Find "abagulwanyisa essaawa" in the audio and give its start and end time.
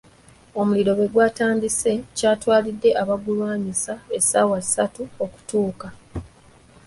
3.01-4.57